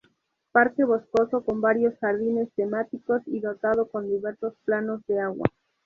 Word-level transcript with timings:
Parque 0.51 0.83
boscoso 0.83 1.45
con 1.45 1.61
varios 1.61 1.93
jardines 1.99 2.51
temáticos 2.55 3.21
y 3.27 3.39
dotado 3.39 3.87
con 3.87 4.09
diversos 4.09 4.55
planos 4.65 5.05
de 5.05 5.19
agua. 5.19 5.47